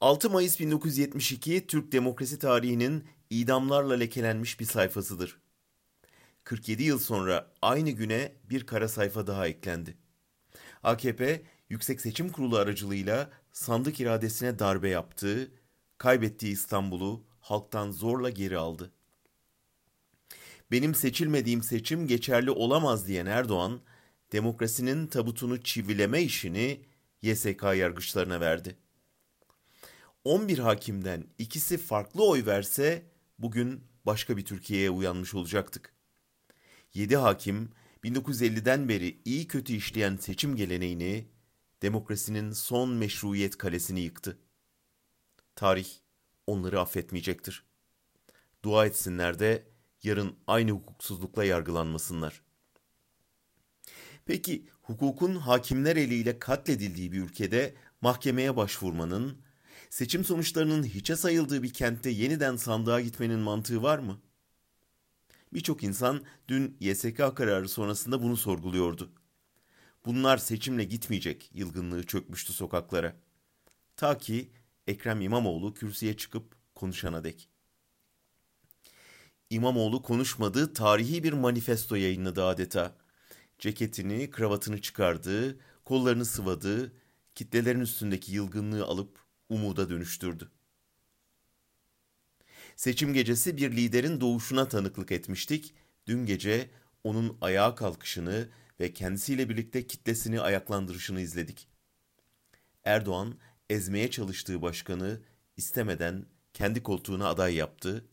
6 0.00 0.30
Mayıs 0.30 0.60
1972 0.60 1.66
Türk 1.66 1.92
demokrasi 1.92 2.38
tarihinin 2.38 3.04
idamlarla 3.30 3.94
lekelenmiş 3.94 4.60
bir 4.60 4.64
sayfasıdır. 4.64 5.40
47 6.44 6.82
yıl 6.82 6.98
sonra 6.98 7.52
aynı 7.62 7.90
güne 7.90 8.32
bir 8.50 8.66
kara 8.66 8.88
sayfa 8.88 9.26
daha 9.26 9.46
eklendi. 9.46 9.96
AKP 10.82 11.42
Yüksek 11.68 12.00
Seçim 12.00 12.28
Kurulu 12.28 12.56
aracılığıyla 12.56 13.30
sandık 13.52 14.00
iradesine 14.00 14.58
darbe 14.58 14.88
yaptı, 14.88 15.52
kaybettiği 15.98 16.52
İstanbul'u 16.52 17.24
halktan 17.40 17.90
zorla 17.90 18.30
geri 18.30 18.58
aldı. 18.58 18.92
Benim 20.70 20.94
seçilmediğim 20.94 21.62
seçim 21.62 22.06
geçerli 22.06 22.50
olamaz 22.50 23.06
diyen 23.06 23.26
Erdoğan, 23.26 23.80
demokrasinin 24.32 25.06
tabutunu 25.06 25.62
çivileme 25.62 26.22
işini 26.22 26.80
YSK 27.22 27.62
yargıçlarına 27.62 28.40
verdi. 28.40 28.76
11 30.24 30.58
hakimden 30.58 31.24
ikisi 31.38 31.78
farklı 31.78 32.28
oy 32.28 32.46
verse 32.46 33.02
bugün 33.38 33.84
başka 34.06 34.36
bir 34.36 34.44
Türkiye'ye 34.44 34.90
uyanmış 34.90 35.34
olacaktık. 35.34 35.94
7 36.94 37.16
hakim 37.16 37.70
1950'den 38.04 38.88
beri 38.88 39.20
iyi 39.24 39.48
kötü 39.48 39.72
işleyen 39.72 40.16
seçim 40.16 40.56
geleneğini, 40.56 41.28
demokrasinin 41.82 42.52
son 42.52 42.90
meşruiyet 42.90 43.58
kalesini 43.58 44.00
yıktı. 44.00 44.38
Tarih 45.56 45.88
onları 46.46 46.80
affetmeyecektir. 46.80 47.64
Dua 48.62 48.86
etsinler 48.86 49.38
de 49.38 49.66
yarın 50.02 50.36
aynı 50.46 50.70
hukuksuzlukla 50.70 51.44
yargılanmasınlar. 51.44 52.42
Peki 54.24 54.66
hukukun 54.82 55.36
hakimler 55.36 55.96
eliyle 55.96 56.38
katledildiği 56.38 57.12
bir 57.12 57.22
ülkede 57.22 57.74
mahkemeye 58.00 58.56
başvurmanın, 58.56 59.42
seçim 59.90 60.24
sonuçlarının 60.24 60.82
hiçe 60.82 61.16
sayıldığı 61.16 61.62
bir 61.62 61.72
kentte 61.72 62.10
yeniden 62.10 62.56
sandığa 62.56 63.00
gitmenin 63.00 63.38
mantığı 63.38 63.82
var 63.82 63.98
mı? 63.98 64.20
Birçok 65.52 65.82
insan 65.84 66.22
dün 66.48 66.76
YSK 66.80 67.36
kararı 67.36 67.68
sonrasında 67.68 68.22
bunu 68.22 68.36
sorguluyordu. 68.36 69.12
Bunlar 70.04 70.38
seçimle 70.38 70.84
gitmeyecek 70.84 71.50
yılgınlığı 71.54 72.06
çökmüştü 72.06 72.52
sokaklara. 72.52 73.16
Ta 73.96 74.18
ki 74.18 74.50
Ekrem 74.86 75.20
İmamoğlu 75.20 75.74
kürsüye 75.74 76.16
çıkıp 76.16 76.56
konuşana 76.74 77.24
dek. 77.24 77.48
İmamoğlu 79.50 80.02
konuşmadığı 80.02 80.72
tarihi 80.72 81.24
bir 81.24 81.32
manifesto 81.32 81.96
yayınladı 81.96 82.44
adeta. 82.44 82.96
Ceketini, 83.58 84.30
kravatını 84.30 84.80
çıkardı, 84.80 85.58
kollarını 85.84 86.24
sıvadı, 86.24 86.92
kitlelerin 87.34 87.80
üstündeki 87.80 88.32
yılgınlığı 88.32 88.84
alıp 88.84 89.18
umuda 89.50 89.90
dönüştürdü. 89.90 90.50
Seçim 92.76 93.14
gecesi 93.14 93.56
bir 93.56 93.76
liderin 93.76 94.20
doğuşuna 94.20 94.68
tanıklık 94.68 95.12
etmiştik. 95.12 95.74
Dün 96.06 96.26
gece 96.26 96.70
onun 97.04 97.38
ayağa 97.40 97.74
kalkışını 97.74 98.48
ve 98.80 98.92
kendisiyle 98.92 99.48
birlikte 99.48 99.86
kitlesini 99.86 100.40
ayaklandırışını 100.40 101.20
izledik. 101.20 101.68
Erdoğan 102.84 103.38
ezmeye 103.70 104.10
çalıştığı 104.10 104.62
başkanı 104.62 105.20
istemeden 105.56 106.26
kendi 106.54 106.82
koltuğuna 106.82 107.28
aday 107.28 107.54
yaptı. 107.54 108.04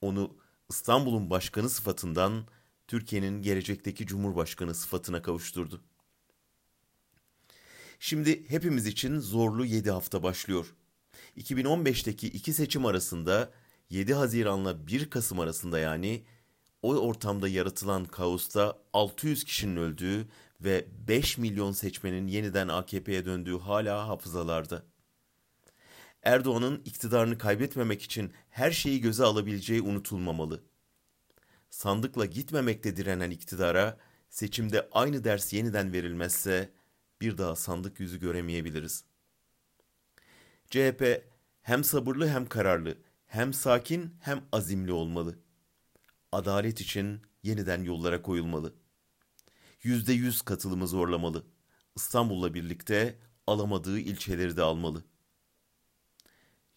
Onu 0.00 0.36
İstanbul'un 0.70 1.30
başkanı 1.30 1.70
sıfatından 1.70 2.46
Türkiye'nin 2.88 3.42
gelecekteki 3.42 4.06
cumhurbaşkanı 4.06 4.74
sıfatına 4.74 5.22
kavuşturdu. 5.22 5.80
Şimdi 7.98 8.50
hepimiz 8.50 8.86
için 8.86 9.18
zorlu 9.18 9.64
7 9.64 9.90
hafta 9.90 10.22
başlıyor. 10.22 10.74
2015'teki 11.36 12.26
iki 12.26 12.52
seçim 12.52 12.86
arasında 12.86 13.50
7 13.90 14.14
Haziran'la 14.14 14.86
1 14.86 15.10
Kasım 15.10 15.40
arasında 15.40 15.78
yani 15.78 16.24
o 16.82 16.94
ortamda 16.94 17.48
yaratılan 17.48 18.04
kaosta 18.04 18.78
600 18.92 19.44
kişinin 19.44 19.76
öldüğü 19.76 20.28
ve 20.60 20.86
5 21.08 21.38
milyon 21.38 21.72
seçmenin 21.72 22.26
yeniden 22.26 22.68
AKP'ye 22.68 23.24
döndüğü 23.24 23.58
hala 23.58 24.08
hafızalarda. 24.08 24.82
Erdoğan'ın 26.22 26.82
iktidarını 26.84 27.38
kaybetmemek 27.38 28.02
için 28.02 28.32
her 28.50 28.70
şeyi 28.70 29.00
göze 29.00 29.24
alabileceği 29.24 29.82
unutulmamalı. 29.82 30.62
Sandıkla 31.70 32.26
gitmemekte 32.26 32.96
direnen 32.96 33.30
iktidara 33.30 33.98
seçimde 34.30 34.88
aynı 34.92 35.24
ders 35.24 35.52
yeniden 35.52 35.92
verilmezse 35.92 36.72
bir 37.20 37.38
daha 37.38 37.56
sandık 37.56 38.00
yüzü 38.00 38.20
göremeyebiliriz. 38.20 39.04
CHP 40.72 41.24
hem 41.62 41.84
sabırlı 41.84 42.28
hem 42.28 42.46
kararlı, 42.46 42.98
hem 43.26 43.52
sakin 43.52 44.16
hem 44.20 44.44
azimli 44.52 44.92
olmalı. 44.92 45.38
Adalet 46.32 46.80
için 46.80 47.22
yeniden 47.42 47.82
yollara 47.82 48.22
koyulmalı. 48.22 48.74
Yüzde 49.82 50.12
yüz 50.12 50.42
katılımı 50.42 50.88
zorlamalı. 50.88 51.46
İstanbul'la 51.96 52.54
birlikte 52.54 53.18
alamadığı 53.46 53.98
ilçeleri 53.98 54.56
de 54.56 54.62
almalı. 54.62 55.04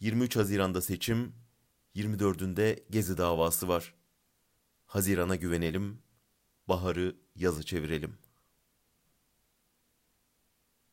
23 0.00 0.36
Haziran'da 0.36 0.80
seçim, 0.80 1.32
24'ünde 1.96 2.82
Gezi 2.90 3.18
davası 3.18 3.68
var. 3.68 3.94
Hazirana 4.86 5.36
güvenelim, 5.36 6.02
baharı 6.68 7.16
yazı 7.36 7.62
çevirelim. 7.62 8.18